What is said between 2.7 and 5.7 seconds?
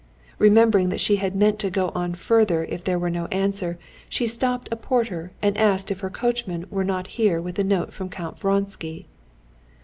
there were no answer, she stopped a porter and